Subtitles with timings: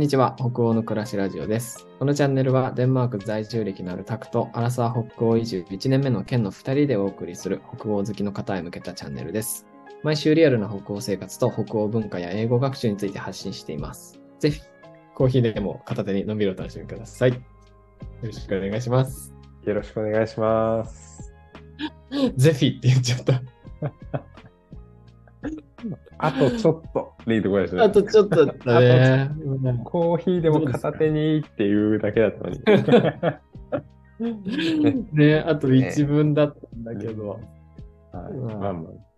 [0.00, 0.34] んにちは。
[0.38, 1.86] 北欧の暮らしラジオです。
[1.98, 9.66] このチャンネルはデンマーク在住歴のあるタクとアラサー北欧移住1年目の県の2人でお送りする北欧好きの方へ向けたチャンネルです。
[10.02, 14.18] 毎週リアルな北欧生活と北欧文化や英語学習について発信しています。
[14.38, 14.62] ぜひ、
[15.14, 17.34] コーヒーでも片手にのんびりお楽しみください。
[17.34, 17.36] よ
[18.22, 19.34] ろしくお願いします。
[19.66, 21.30] よろしくお願いします。
[22.36, 23.42] ゼフィって言っちゃった。
[26.18, 27.82] あとちょっとでいいところですね。
[27.82, 29.30] あとちょっとだったね。
[29.84, 32.60] コーヒーでも片手にっていうだけだったのに。
[35.12, 37.40] ね、あと一文だったんだけど。
[38.12, 39.10] はい、うんまあまあ。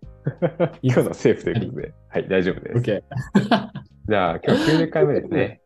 [0.81, 2.77] 今日のセーフということで、はい、大丈夫です。
[2.77, 3.03] OK。
[4.09, 5.61] じゃあ、今日90回目ですね。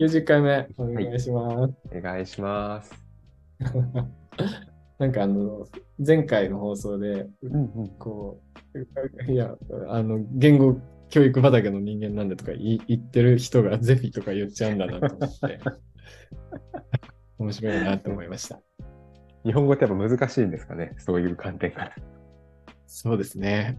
[0.00, 1.74] 90回目、お願いします。
[1.96, 2.92] お願いします。
[5.04, 5.68] なんかあの、
[5.98, 7.88] 前回の放送で、うんうん。
[7.98, 8.40] こ
[8.74, 9.54] う、いや、
[9.88, 10.80] あの、言語
[11.10, 15.60] 教育畑の人間なんでとか言ってる人がゼフィとか言っちゃうんだなと思って、
[17.38, 18.62] 面白いなと思いました。
[19.44, 21.92] 日本語ってやっぱ難しいんですかね、そういう観点から。
[22.86, 23.78] そうですね。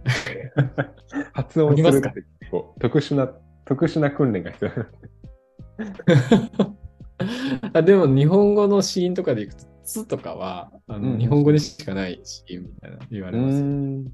[1.34, 3.34] 発音するすかて結構特殊な、
[3.66, 6.06] 特殊な訓練が必要なんで
[7.74, 13.62] あでも日本語のシーンとかでいくと、つとかはあの、うん日本語にしかないシーンみたいな言われます。
[13.62, 14.06] ん。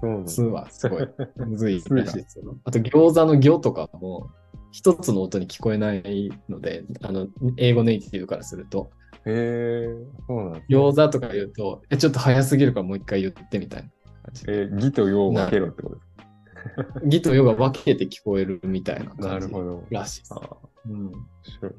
[0.00, 2.56] そうつはすごいむずい らしいですよ。
[2.64, 4.30] あと餃子の行とかも
[4.70, 8.90] 一つの音に聞こえないので、あの英語ネイティブからすると、
[9.24, 9.88] へえ、
[10.26, 13.88] そうなんね餃子とか言うと、えちょっと早すぎるからもう一回言ってみたいな
[14.22, 14.44] 感じ。
[14.48, 16.08] えー、義と陽を分けろってことです
[17.04, 19.84] 義と世が分けて聞こえるみたいな感じるほど。
[19.90, 20.40] らしいですあ。
[20.42, 21.74] あ、うん、面白い。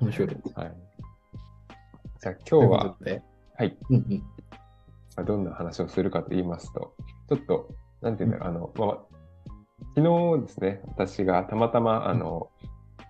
[0.00, 0.28] 面白い。
[0.54, 0.74] はい。
[2.22, 2.96] じゃあ今日は
[3.58, 4.22] はい、うんうん。
[5.16, 6.94] まあどんな話をするかと言いますと、
[7.28, 8.98] ちょっと、なんていうんだろう、あの、まあ、
[9.96, 12.48] 昨日ですね、私がたまたま、あの、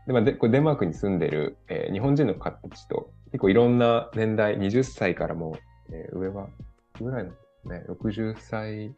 [0.06, 5.58] でまあ、でこれデンマークに住んでる、えー日本人の方たちと、結構いろんな年代、20歳からも、
[5.90, 6.48] えー上は、
[6.98, 8.95] ぐらいなんですね、60歳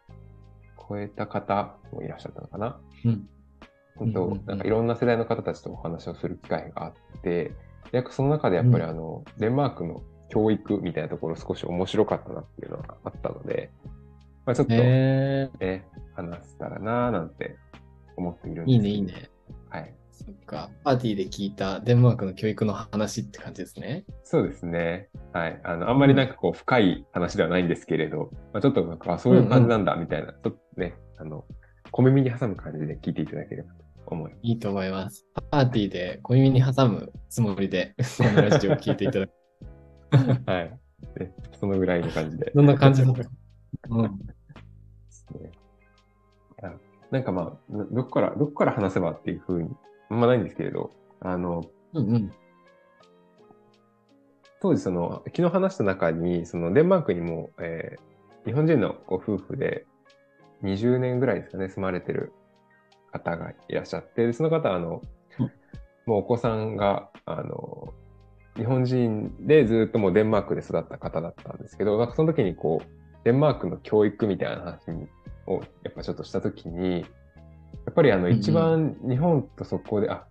[0.88, 2.80] 超えた方もいらっしゃったのかな。
[3.04, 3.28] うん。
[3.96, 7.52] 本当なんかいろんな世代の方たちとお話をする機会があって、
[7.94, 13.70] でその中でやっぱりうんあの、デンマークの教育みたいなところ少し面白かったなっていうのがあったので、
[14.44, 17.56] まあ、ちょっと、えね、話せたらなぁなんて
[18.16, 19.30] 思っているんー、いですいね、いいね。
[19.70, 19.94] はい。
[20.10, 20.70] そっか。
[20.82, 24.04] パーティーで聞いたデンマークの教育の話って感じですね。
[24.24, 25.08] そうですね。
[25.32, 25.60] はい。
[25.62, 31.44] あの、あんまりなんかこう、深い話ではないんですけれど、まあ、ちょっとなんか、あそういう感じなんだ、みたいな、ちょっとね、あの、
[31.92, 33.83] 小耳に挟む感じで聞いていただければと
[34.14, 34.40] 思います。
[34.42, 35.26] いいと思います。
[35.50, 39.32] パーティーで小耳に挟むつもりで、このラジオを聞いていただく。
[40.50, 40.78] はい。
[41.18, 42.52] でそのぐらいの感じで。
[42.54, 43.24] どんな感じだった？
[43.24, 43.30] か。
[43.90, 44.18] うん。
[44.18, 44.34] で
[45.08, 45.50] すね。
[46.62, 46.72] あ
[47.10, 49.70] なんかまあ、どどこから、どこから話せばっていうふうに、
[50.10, 50.90] あんまないんですけれど、
[51.20, 52.32] あの、うんうん。
[54.60, 59.86] 当時その、昨日話した中に、そのデンマークにも、えー日本人のご夫婦で
[60.62, 62.30] 20年ぐらいですかね、住まれてる
[63.14, 65.00] 方がいらっしゃって、でその方はあの、
[65.38, 65.52] うん。
[66.06, 67.94] もうお子さんが、あの、
[68.56, 72.86] 日本人でずっともうデンマークで育った方だったんですけど、なんかその時にこう、
[73.24, 74.90] デンマークの教育みたいな話
[75.46, 77.06] をやっぱちょっとした時に、や
[77.90, 78.38] っぱりあのうんうん。
[78.38, 80.26] 一番日本とそこで、あ、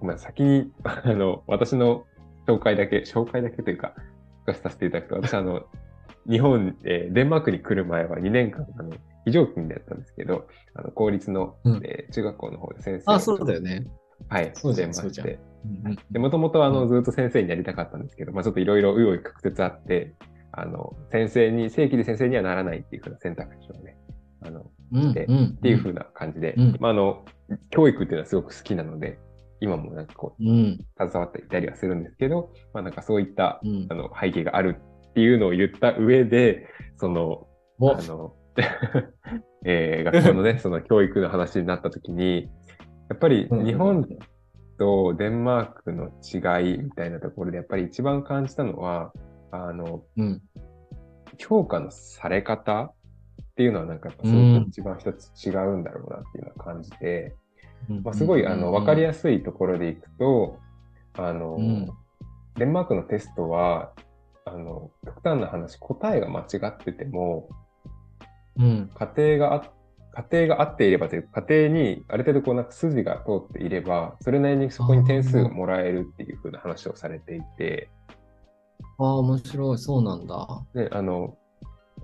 [0.00, 2.04] ごめん、先に、 あの、私の
[2.46, 3.94] 紹介だけ、紹介だけというか、
[4.62, 5.64] させていただくと、私あの、
[6.28, 8.90] 日本、えーデンマークに来る前は2年間、あの、
[9.24, 13.86] 非常勤でやったんですけど、あの、公立の、うんえー中学校の方で先生をあ、そうだよね。
[14.28, 16.18] はい、そうじゃんしてまして。
[16.18, 20.14] もともとあの、うんずっと先生になりたかったんですけど、まあちょっといろいろ紆余曲折あって、
[20.52, 23.96] あの、先生に、正規で先生にはならないっていうふうな選択肢をね、
[24.42, 27.24] あの、うんでうんっていうふうな感じで、うんまああの、
[27.70, 29.18] 教育っていうのはすごく好きなので、
[29.60, 30.78] 今もなんかこう、うん。
[30.98, 33.94] 携わっていたりはするんですけど、まあなんかそういったうんあ。
[33.94, 34.76] の背景がある
[35.10, 36.66] っていうのを言った上で、
[36.96, 37.46] その、
[37.78, 38.34] おあの、
[39.64, 42.50] えー学校のね、 その教育の話になった時に、
[43.08, 44.06] やっぱり日本
[44.78, 49.12] とデンマークの違いみたいなところで、やっぱり一番感じたのは、
[49.50, 50.42] あの、うん。
[51.38, 52.94] 評価のされ方っ
[53.56, 57.34] ていうのはなんかやっぱすごく一番一つ違うんだろうなっていうのは感じて、
[58.04, 60.58] まあ、すごいあの分かりすやすいところでいくと、
[61.14, 61.90] あの、うん
[62.56, 63.92] デンマークのテストは、
[64.44, 67.54] あの、極端な話、答えが間違ってても、い。
[68.58, 68.90] うん。
[68.94, 69.72] 家庭があ、
[70.30, 77.88] 家庭が合っていればというか、家庭にある程度こうなんか筋が通っていれば、それなりにそこに点数がもらえるっていう風な話をされていて、
[78.98, 79.78] ああ、面白い。
[79.78, 80.46] そうなんだ。
[80.74, 81.36] で、あの、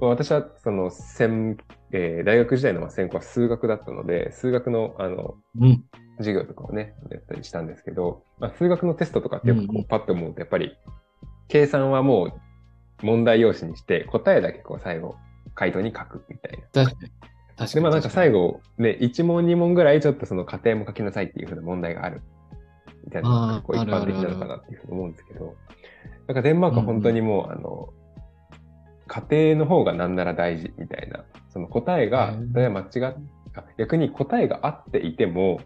[0.00, 1.59] 私はその専、
[1.93, 5.85] えー大学時代のまあ専攻は数学だったので、数学のあのうん。
[6.19, 10.77] 授業とかをね、やったりしたんですけど、まあ、数学のテストとかってこうんううんパッと思うと、やっぱり、
[11.49, 12.33] 計算はも
[13.03, 15.15] う問題用紙にして、答えだけこう最後、
[15.58, 16.84] 回答に書くみたいな。
[16.84, 17.12] 確かに。
[17.56, 17.82] 確かで、に。
[17.82, 22.22] まあなんか最後、ね、1問2問ぐらいちょっとその過程も書きなさいっていうふうな問題がある。
[23.05, 25.56] みたいなのがこう一般的なのかなっていうふうに思うんですけど、
[26.28, 27.88] なんかデンマークは本当にもう、あの、
[29.06, 33.14] 過程の方がなんなら大事みたいな、その答えが例えば間違っ
[33.56, 35.60] あ逆に答えが合っていても、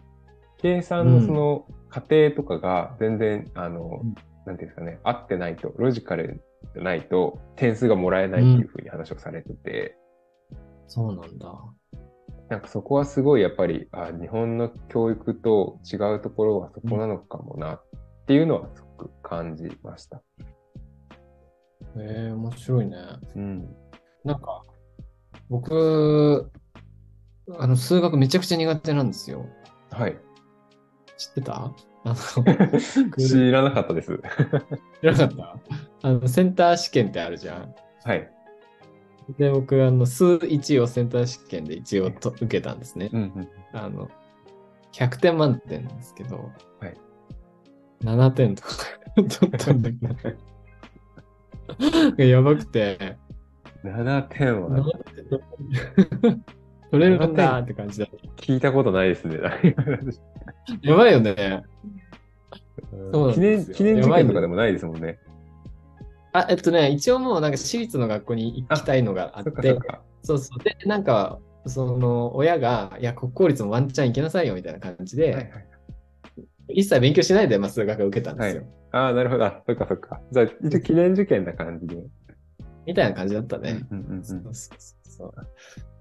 [0.57, 6.41] 計算のその過程とかが全然、あのうん、なんていうんですかね、合ってないと、ロジカル
[6.73, 9.97] じゃないと点数がもらえないっていうふうに話をされてて、
[10.87, 11.53] そうなんだ。
[12.49, 17.83] なんかそこはすごいやっぱり、あ日本の教育と違うところはそこなのかもなっ
[18.27, 20.21] ていうのはすごく感じました。
[21.97, 22.97] ええ面白いね。
[23.35, 23.75] うん。
[24.23, 24.63] なんか、
[25.49, 26.51] 僕、
[27.57, 29.45] あの、数学めちゃくちゃ苦手なんですよ。
[29.91, 30.17] はい。
[31.17, 31.71] 知ってた？
[32.05, 32.15] あの、
[33.17, 34.17] 知らなかったです。
[35.01, 35.29] 知らなかっ
[36.01, 36.07] た？
[36.09, 37.73] あの、センター試験ってあるじゃん。
[38.03, 38.29] はい。
[39.37, 43.09] で、僕、あの、数1をセンター試験で一応と受けたんですね。
[43.13, 43.47] うんうん。
[43.71, 44.09] あの、
[44.91, 46.93] 100点満点なんですけど、はい。
[48.03, 48.69] 7点とか
[49.15, 49.97] 取ったんだけ
[52.17, 53.17] ど、 やばくて、
[53.85, 54.83] 7点は7
[56.29, 56.43] 点
[56.91, 58.07] 取れるんだって感じだ。
[58.35, 59.37] 聞いたことないですね。
[60.83, 61.63] やばいよね。
[63.11, 65.19] そう記念記念受験とかでもないですもんね。
[66.33, 69.77] あ、えっとね、一応もうなんか私立の学校に行きたいのがあって。
[70.23, 70.63] そうそう。
[70.63, 75.49] で、なんか、その親が、いや、国公立もワンチャン行けなさいよみたいな感じで、はいはい。
[76.69, 78.63] 一切勉強しないで、まあ、数学を受けたんですよ。
[78.91, 79.45] ああ、なるほど。
[79.45, 80.21] あそっかそっか。
[80.31, 82.03] じゃあ、一応記念受験な感じで。
[82.85, 83.85] みたいな感じだったね。
[83.91, 85.33] うんうんうんそうそうそうそ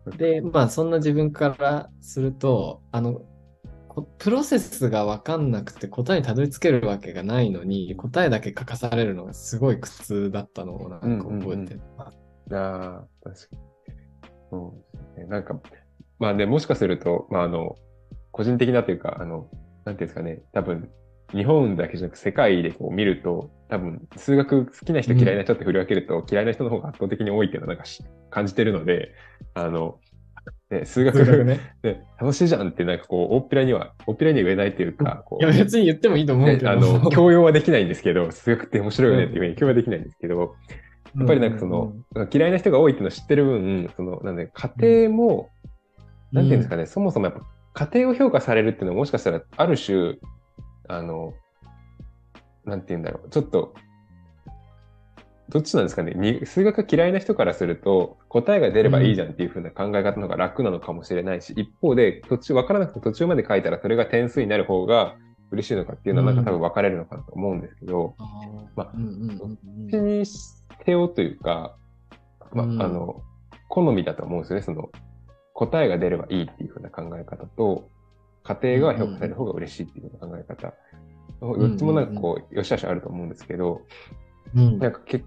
[0.07, 3.27] うで、まあ、そんな自分からすると、あの、こ
[4.19, 12.19] プロセスが分かんなくて答えにたどり着けるわけがないのに、答えだけ書かされるのがすごい苦痛だったのをなんか覚えてます。
[12.55, 13.73] ああ、確かに。
[14.51, 15.27] そうですね。
[15.27, 15.61] なんか、
[16.19, 17.77] まあね、もしかすると、まああの、
[18.31, 19.49] 個人的なというか、あの、
[19.85, 20.91] なんていうんですかね、多分、
[21.33, 29.13] 日本だけじゃなく世界でこう見ると、多分、数学好きな人嫌いな人って振り分けると、嫌いな人の方が圧倒的に多いっていうのをなんかし感じてるので、
[29.55, 29.99] あの、
[30.71, 31.61] ね、数学数学ね。
[31.83, 36.65] ね、楽しいじゃんってなんかこう、大っぴらには、大っぴらには言えないというか、こいや、別に言ってもいいと思うけど。
[36.65, 40.57] ねあの、 教養はできないんですけど、数学って面白いよねっていうふうに教養はできないんですけど、
[41.17, 41.93] やっぱりなんかその、
[42.33, 45.51] 嫌いな人が多いっていうのを知ってる分、その、なんで、家庭も、
[46.33, 47.43] なんていうんですかね、そもそもやっぱ
[47.75, 50.17] 家庭を評価されるっていうのはもしかしたら、ある種、
[50.89, 51.35] あの、
[52.65, 53.75] なんていうんだろう、ちょっと、
[55.53, 56.13] どっちなんですかね？
[56.15, 65.17] に数学が嫌いな人からすると、答えが出ればいいじゃんっていう風な考え方の方が楽なのかもしれないし、一方で、途中、わからなくて途中まで書いたらそれが点数になる方が
[65.51, 68.27] 嬉しいのかっていうのはなんか多分分かれるのかなと思うんですけど、あー。
[68.77, 71.77] まあうんうんうんどっうんちにせよというか、
[72.53, 73.23] まあ、の、
[73.69, 74.63] 好みだと思うんですよね。
[74.63, 74.91] その、
[75.53, 77.89] 答えが出ればいいっていう風な考え方と、
[78.43, 80.75] 家庭が評価される方が嬉しいっていう考え方。
[81.41, 83.83] どっちもなんかこう、よしあしあると思うんですけど、
[84.55, 84.79] うん。
[84.79, 85.25] なんかけ、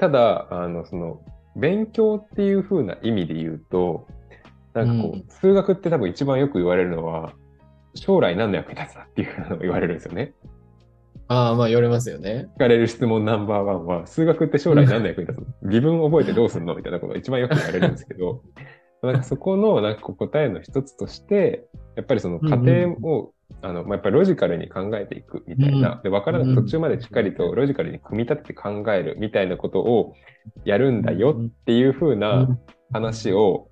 [0.00, 1.20] ただ、あの、その、
[1.56, 4.06] 勉強っていう風な意味で言うと、
[4.72, 7.34] なんかこう、うん数学って多分一番よく言われるのは、
[7.94, 10.32] 将来何の役に立つかっていうのを言われるんですよね。
[11.28, 12.48] ああ、まあ言われますよね。
[12.56, 15.68] 聞かれる質問ナンバーワンは、数学って将来何の役に立つの？
[15.68, 18.42] 自分覚えてどうすんのみたいなことが一番よく言われるんですけど、
[19.02, 21.66] なんかそこのなんか答えの一つとして、
[21.96, 30.14] やっぱりその過程を、あの、まあ、やっぱりロジカルに考えていくみたいな、うんで、わからなく途中までしっかりとロジカルに組み立てて考えるみたいなことを
[30.64, 32.48] やるんだよっていう風な
[32.92, 33.68] 話を、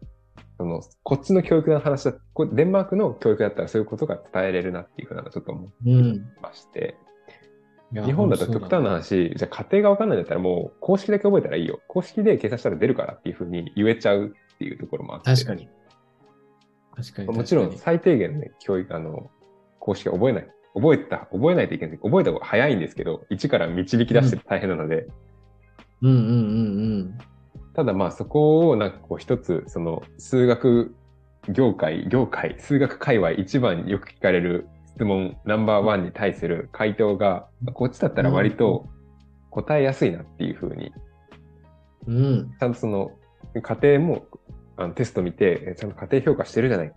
[0.57, 6.33] その、こっちの教育の話だ、こデンマークの教育だったらそういうことが伝えれるなっていう風なのをちょっと思いうん。
[6.43, 6.97] まして、
[7.91, 11.81] いや日本だと極端な話、じゃあ家庭がわかんないんだったらもう公式だけ覚えたらいいよ。
[11.89, 15.31] 公式で計算したら出るからっていうふうに言えちゃうっていうところもあって。
[15.31, 15.69] 確かに。
[16.95, 17.29] 確かに。
[17.29, 19.31] もちろん最低限のね、教育、あの、
[19.89, 20.49] 公式は覚えない。
[20.75, 21.99] 覚えた、覚えないといけない。
[21.99, 25.07] 覚えた方が早いんですけど、一から導き出して大変なので、
[26.03, 26.33] にうんうんう
[27.05, 27.19] ん
[27.75, 30.95] ただまあそこをなんかこう一つ、その数学
[31.49, 38.87] 業界、業界、数学界隈一番よく聞かれる質問ナンバーワンに対する回答が、こっちだったら割と
[39.51, 40.93] 答えやすいなっていうふうに
[42.07, 42.17] うん。
[42.17, 42.51] うん。
[42.59, 43.13] ちゃんとその
[43.55, 44.27] 家庭も
[44.77, 46.93] あのテスト見て、えちゃんと家庭評価してるじゃない。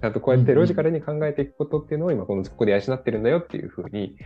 [0.00, 4.16] ちゃんとこうやってロジカルに考えていくことっていうのを今このここで養ってるんだよっていうふうに、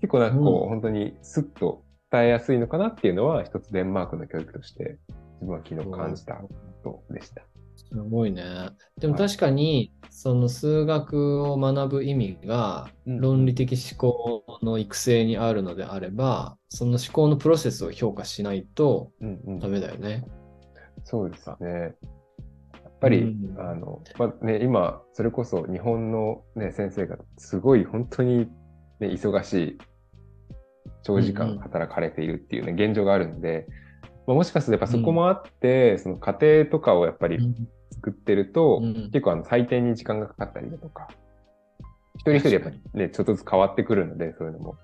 [0.00, 4.98] 結構なんかこう、うん本当にスッと伝えやすいのかなっていうのは一つデンマークの教育として
[5.40, 7.42] 自分は昨日感じたことでした。
[7.76, 8.70] すごいね。
[8.98, 20.24] でも確かに、その数学を学ぶ意味がうん論理的思考の育成にあるのであれば、その思考のプロセスを評価しないとうんうんダメだよね。
[21.04, 21.94] そうですね。
[23.02, 23.60] やっぱり、うん。
[23.60, 28.48] あの、まあね、今、それこそ日本の、ね、先生がすごい本当に、
[29.00, 29.78] ね、忙しい、
[31.02, 31.58] 長時間うんうん。
[31.60, 33.66] 働かれているっていうね、現状があるので、
[34.26, 37.68] まあ、もしかするとやっぱそこもあって、その家庭とかをやっぱりうん。
[37.90, 38.94] 作ってると、うん。
[39.12, 41.08] 結構あの採点に時間がかかったりだとか、
[42.14, 44.76] 一人一人やっぱりね、ちょっとずつ変わってくるので、そういうのも。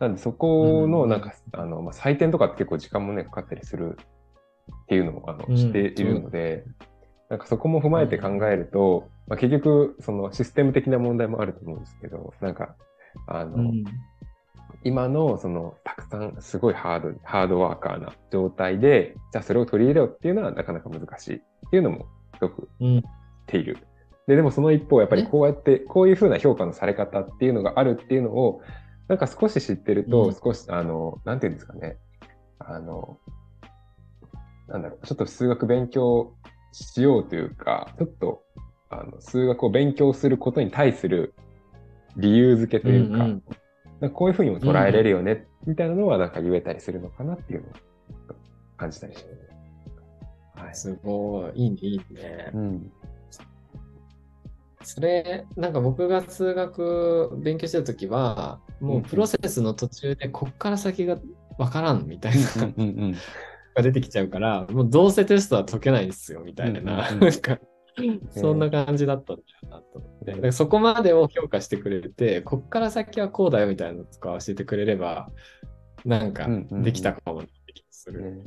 [0.00, 3.96] なんでそこのなんか、あの、まあ、採点とかって結構時間もね、かかったりする
[4.84, 5.56] っていうのをあのうん。
[5.56, 6.64] しているので、
[7.34, 12.76] なんかそこも踏まえて考えると、まあ、結局、そのシステム的な問題もあると思うんですけど、なんか、
[13.26, 13.84] あの、うん。
[14.84, 23.02] 今のそのたくさんすごいハード、ハードワーカーな状態で、じゃあそれを取り入れようっていうのはなかなか難しいっていうのもすごくうん。
[23.48, 23.78] ている。
[24.28, 28.60] で、でもその一方、やっぱりねこうやって、こういうふうな評価のされ方っていうのがあるっていうのを、
[29.08, 30.34] なんか少し知ってると、うん。
[30.34, 31.96] 少し、あの、なんていうんですかね、
[32.60, 33.18] あの、
[34.68, 36.34] なんだろう、ちょっと数学勉強
[36.74, 38.42] しようというか、ちょっと、
[38.90, 41.34] あの、数学を勉強することに対する
[42.16, 43.42] 理由付けというか、うんうん
[44.08, 47.72] かこういうふうにも捉えれるよね、みたいなのはなんか言えたりするのかなっていうのを
[48.76, 49.24] 感じたりし
[50.56, 50.64] ます。
[50.64, 50.74] はい。
[50.74, 51.62] すごい。
[51.64, 52.50] いいね、いいね。
[52.52, 52.92] うん。
[54.82, 61.16] それ、なんか僕が数学勉強してた時は、もうプロセスの途中でこっから先が
[61.58, 63.14] わからんみたいなうんうん。
[63.74, 66.80] が出てきちゃうから、もうどうせテストは解けないんですよ、みたいな。
[66.80, 67.58] うんうんうんなんか、
[68.30, 70.32] そんな感じだったんだよなと思って。
[70.32, 75.28] だからそこまでを評価してくれて、こっから先はこうだよみたいなのとか教えてくれれば、
[76.04, 78.22] なんかうんうんうんできたかもなって気がする。
[78.22, 78.44] ね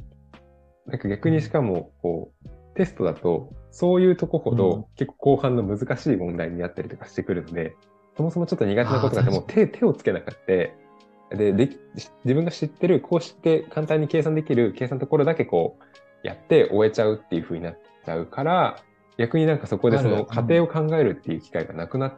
[0.85, 7.75] なんか逆にしかも、こう、テストだと、そういうとこほうんど結構後半の難しい問題になったりとかしてくるので、
[8.15, 10.86] そもそもちょっと苦手なことがあってもう手手をつけなかった。
[11.29, 11.77] ででき
[12.23, 15.77] 自分が知ってる、こうして簡単に計算できる計算のところだけこ
[16.23, 18.77] うやって終えちゃうっていう風になっちゃうから、
[19.17, 22.13] 逆になんかそこでその過程を考えるっていう機会がなくなっ、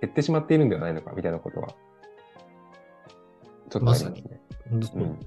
[0.00, 1.74] 減ってしまっているんではないのかみたいなことは、ちょ
[3.66, 4.40] っとありますね。
[4.70, 5.18] うん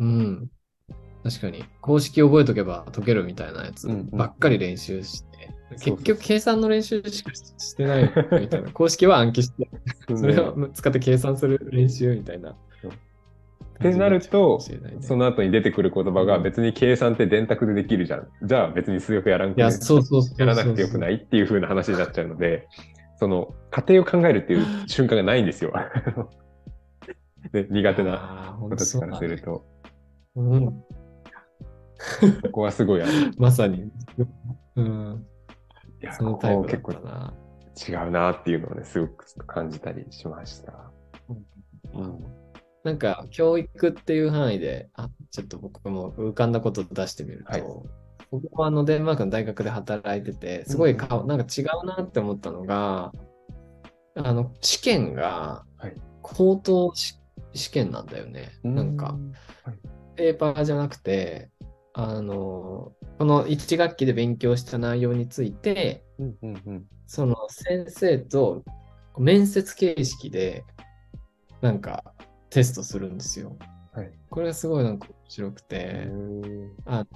[0.00, 0.50] うん。
[1.22, 1.64] 確かに。
[1.80, 8.70] 公式覚えとけば解けるみたいなやつばっかり練習して、結局計算の練習しかしてないみたいな。
[8.72, 9.68] 公式は暗記して、
[10.14, 12.56] それを使って計算する練習みたいな。
[13.90, 18.28] ってなるとねその後に出てくる言葉が別に計算って電卓でできるじゃん。
[18.42, 19.70] じゃあ別に数学やらんや、
[20.46, 22.68] らなくてよくないっていう風な話になっちゃうので、
[23.16, 25.72] その過程を考えるっていう瞬間がないんですよ。
[27.52, 29.64] ね、苦手な子たちからすると、
[30.36, 30.66] うん。
[30.66, 30.82] こ
[32.52, 33.12] こはすごいある。
[33.38, 33.90] まさに。
[34.76, 35.26] うん。
[36.00, 36.92] いや、そのこタイプ結構。
[36.92, 40.90] 違うなっていうのをね、すごく感じたりしました。
[41.94, 42.41] うん
[42.84, 47.64] なんか、教育っていう範囲で、あ、ちょっと僕も浮かんだことを出してみると、はい。
[48.30, 53.12] 僕もあのデンマークの大学で働いてて、すごいか、なんか違うなって思ったのが、
[54.16, 57.18] あの、試験がはい、口頭し
[57.54, 58.50] 試験なんだよね。
[58.62, 59.18] なんか、
[60.16, 61.50] ペーパーじゃなくて、
[61.92, 66.86] あの、この1学期で勉強した内容について、うんうんうん。
[67.06, 68.64] その先生と
[69.18, 70.64] 面接形式で、
[71.60, 72.11] なんか
[72.52, 73.56] テストするんですよ。
[73.92, 74.10] はい。
[74.30, 77.06] これがすごいなんか面白くて、うんあの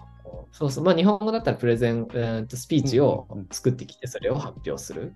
[0.52, 5.14] そうそう、まあ日本語だったらプレゼン、えーとスピーチを作ってきてそれを発表する。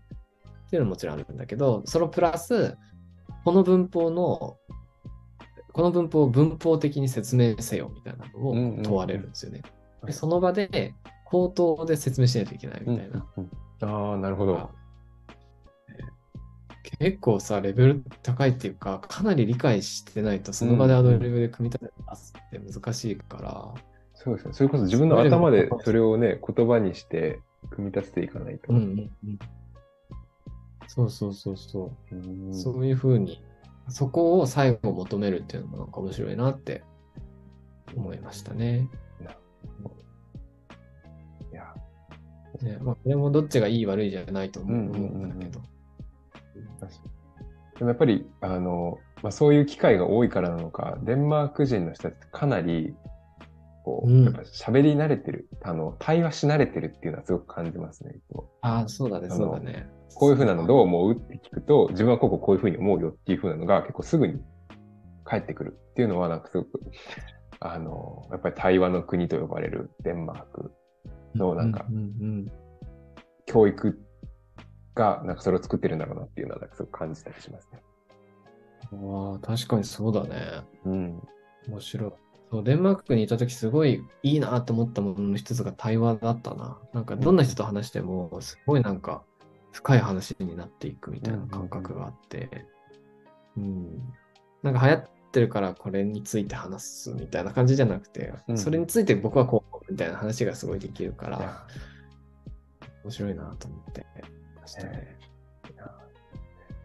[0.67, 2.77] っていうのももちろんあるんだけど、そのプラス、
[3.45, 4.57] この文法の、
[5.73, 9.63] この文法を文法的に説明せよみたいなのを問われるんですよね。
[10.01, 10.07] はい。
[10.07, 13.27] でその場で口頭で説明しないといけないみたいな。
[13.37, 13.51] うんうん
[13.83, 14.71] ああ、なるほど。
[16.83, 23.75] 結構さ、レベル高いっていうか、かなり理解してないと、その場でアドリブで組み立てて出すって難しいから、
[24.15, 24.55] そうですね。
[24.55, 28.73] それこそ自分の頭でそれをね、言葉にして組み立てていかないと。
[28.73, 29.39] うんうんうん。
[30.89, 32.15] そうそうそうそう。
[32.15, 33.43] うんそういうふうに、
[33.89, 36.83] そこを最後求めるっていうのもなんか面白いなって
[37.97, 38.89] 思いましたね。
[41.53, 41.75] いや、
[42.63, 45.51] ねまあ、これもどっちがいい悪いじゃないと思ううんうんうんうん思うん
[47.79, 52.95] でもやっぱり、あの、まあ、そういう機会が多いからなのか、デンマーク人の人たちってかなり、
[53.85, 58.17] こう、うんやっぱ喋り慣れてる、あの、対話し慣れてるっていうのはすごく感じますね。
[58.33, 59.89] こああ、そうだね、そうだね。
[60.11, 64.41] うこういうふうなのどう思うって聞くと、自分はこここういうふうに思うよっていうふうなのが結構すぐに
[65.25, 66.81] 返ってくるっていうのは、なんかすごく
[67.61, 70.73] あの、やっぱり対話の国と呼ばれるデンマーク
[71.35, 71.85] のなんか
[73.47, 74.01] 教育
[75.01, 77.81] がなんかそれを作ってるんだろうなっていうのはなんかすごく感じたりしますね。
[78.93, 80.63] うん、ああ、確かにそうだね。
[80.85, 81.23] うん。
[81.69, 82.13] 面白い。
[82.51, 86.79] そうデンマークにいたときすごいいいなと思ったものの一つが対話だったな。
[86.93, 89.23] なんかどんな人と話してもすごいなんか
[89.73, 92.67] 深い話になっていくみたいな感覚があって、
[93.57, 94.03] うん。
[94.63, 101.67] なんか流行ってるからこれについて話すみたいな感じじゃなくて、うんそれについて僕はこうみたいな話がすごいできるから、
[103.05, 104.07] 面白いなと思って
[104.61, 105.19] ましたね。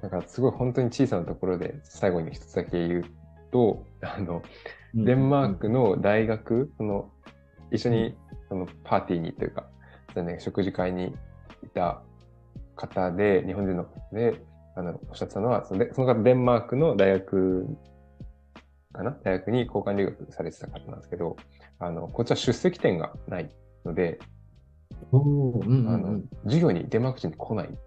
[0.02, 3.06] なんかすごい本当に小さなところで最後に一つだけ言う
[3.52, 4.44] と、あの、
[4.94, 7.10] デンマークの大学、その、
[7.72, 8.16] 一緒に
[8.48, 9.68] そのパーティーにというか、
[10.16, 11.16] ね、食事会に
[11.64, 12.04] いた
[12.76, 14.42] 方で、日本人の方で、
[14.76, 17.66] あの、おっしゃってたのは、そのでその方、デンマークの大学
[18.94, 19.18] かな？
[19.24, 21.36] 大学に交換留学されてた方なんですけど、
[21.80, 23.50] あの、こっちは出席点がない
[23.84, 24.20] ので、
[25.12, 27.78] うんうんあの、授業にデンマーク人来ないって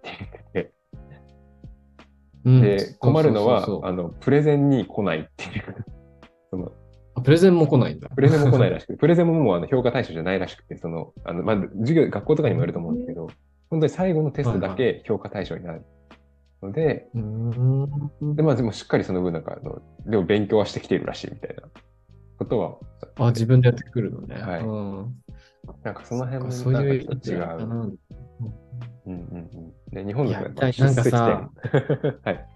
[0.53, 0.73] 言って
[2.45, 5.85] で、困るのは、あの、プレゼンに来ないっていう。
[6.49, 6.71] その、
[7.15, 8.09] あプレゼンも来ないんだ。
[8.09, 13.27] プレゼンも来ないらしくて、プレゼンももうあの評価対象じゃないらしくて、その、あの、まあ、授業、学校とかにもよると思うんですけど、
[13.69, 15.85] 本当に最後のテストだけ評価対象になる
[16.61, 17.07] ので、
[18.35, 21.63] で、まあでもしっかりその分なんか、あの、でも勉強はしてきているらしいみたいな
[22.37, 22.77] ことは、
[23.17, 24.35] あ、自分でやってくるのね。
[24.35, 24.61] はい。
[24.61, 25.15] うん、
[25.83, 27.99] なんかその辺もそういう違う。
[29.05, 29.73] うんうんうん。
[29.91, 32.47] で、日本だと はい。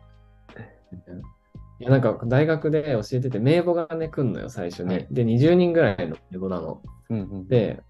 [1.79, 4.93] いや、なんか大学で教えてて、名簿がね、来んのよ、最初に。
[4.93, 6.81] はいで、20人ぐらいの名簿なの。
[7.09, 7.81] うんうん、で、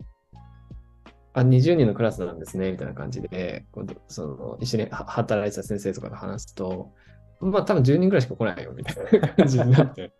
[1.33, 3.65] あ、20人のクラスなんですね、みたいな感じで、
[4.07, 6.91] その一緒には働いてた先生とかと話すと、
[7.39, 10.13] まあ多分10人ぐらいしか来ないよ、みたいな感じになって。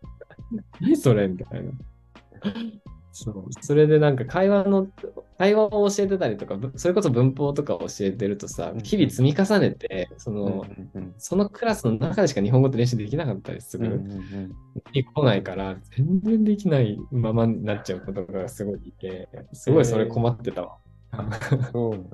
[0.82, 1.72] 何 それみたいな。
[3.14, 3.46] そう。
[3.62, 4.88] それでなんか会話の、
[5.38, 14.56] 会話を教えてたりとか、ぶそれこそ文法とか教えてるとさうん、日々積み重ねて、その、うんうんうんそのクラスの中でしか日本語って練習できなかったりするうんうんうん
[14.94, 20.78] に来ないから、全然できないままになっちゃうことがすごいいて、すごいそれ困ってたわ。
[21.72, 21.94] そう。
[21.94, 22.10] うん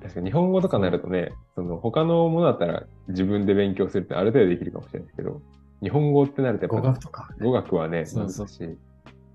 [0.00, 5.40] 確かに日本語とかになるとね、その他のものだったら自分で勉強するってある程度できるかもしれないですけど、
[5.82, 7.28] 日本語ってなるとや語っぱ学とか。
[7.40, 8.78] 語学はね、そうそう難しい。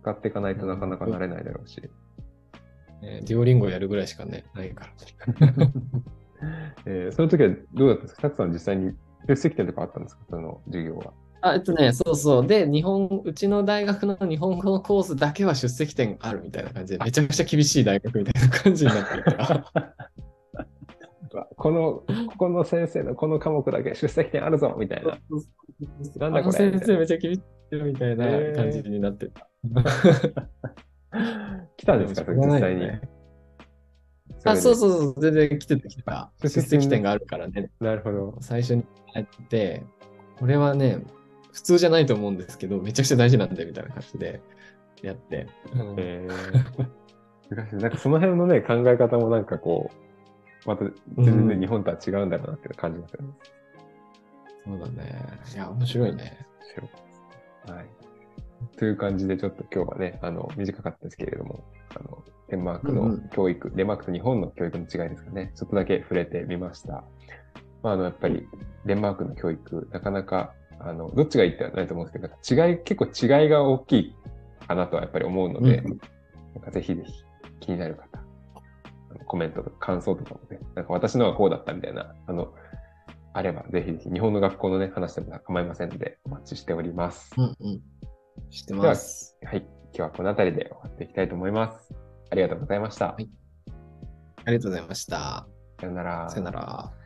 [0.04, 1.82] 使っていかないとなかなかなれないだろうし。
[3.02, 4.92] ね、デュオリンゴやるぐらいしかね、ないから。
[6.86, 8.22] えーその時はどうだったんですか？
[8.24, 8.92] たくさん実際に
[9.30, 10.24] 出席点とかあったんですか？
[10.30, 11.14] その授業は。
[11.42, 12.48] あ、えっとね、そうそう。
[12.48, 19.72] で、日本、うちの大学の日本語のコースだけは出席点あるみたいな感じで、めちゃくちゃ厳しい大学みたいな感じになっていた。
[21.58, 25.18] この、ここの先生のこの科目だけ出席点あるぞみたいな。
[26.20, 29.50] なんだこれ先生めちゃ厳しいみたいな感じになってた。
[31.78, 32.32] 来たんですか？
[32.34, 32.90] 実際に。
[34.46, 36.32] あ、そうそうそう、全然来てた来てた。
[36.42, 37.70] 出出席点があるからね。
[37.80, 38.38] なるほど。
[38.42, 39.84] 最初にやって、
[40.38, 41.00] これはね、
[41.54, 44.42] 普通じゃないと思うんですけど、めちゃくちゃ大事なんで、みたいな感じで
[45.02, 45.48] やって。
[45.74, 46.88] うんえー
[47.50, 49.92] 難しいなんかその辺のね、考え方もなんかこ
[50.66, 50.86] う、また
[51.20, 53.34] 全然日本とは違うんだろうなって感じますよね。
[54.66, 55.22] そうだね。
[55.54, 56.38] いや、面白いね。
[56.62, 56.88] 面白
[57.76, 57.86] いはい。
[58.78, 61.64] という感じで、ちょっと今日はね、あの、短かったですけれども、
[61.96, 67.04] あの、デンマークのうんうん教育、デンマークと日本の教育の違いですかね、ちょっとだけ触れてみました。
[67.82, 68.48] まあ、あの、やっぱり、
[68.86, 74.16] デンマークの教育、なかなか、あの、どっちがいいってはないと思うんですけど、違い、結構違いが大きい
[74.68, 76.00] かなとはやっぱり思うので、うん
[76.54, 77.24] なんかぜひぜひ
[77.62, 78.24] 気になる方、
[79.26, 82.54] コメントとか感想とかもね、なんか私のはこうだったみたいな、あの、
[83.34, 87.34] あればぜひぜひ日本の学校のね、話でも構いませんので、お待ちしております。
[87.38, 87.82] うんうん。
[88.54, 89.36] 知ってます。
[89.44, 89.58] はい。
[89.58, 91.92] 今日はこの辺りで終わっていきたいと思います。
[92.30, 93.14] ありがとうございました。
[93.14, 93.28] はい
[94.46, 95.48] ありがとうございました。
[95.80, 96.30] さよなら。
[96.30, 97.03] さよなら。